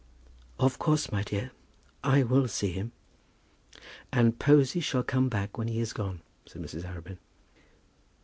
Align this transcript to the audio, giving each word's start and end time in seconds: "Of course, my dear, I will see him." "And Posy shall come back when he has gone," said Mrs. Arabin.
"Of 0.59 0.79
course, 0.79 1.11
my 1.11 1.21
dear, 1.21 1.51
I 2.03 2.23
will 2.23 2.47
see 2.47 2.71
him." 2.71 2.91
"And 4.11 4.39
Posy 4.39 4.79
shall 4.79 5.03
come 5.03 5.29
back 5.29 5.59
when 5.59 5.67
he 5.67 5.77
has 5.77 5.93
gone," 5.93 6.23
said 6.47 6.59
Mrs. 6.63 6.85
Arabin. 6.85 7.19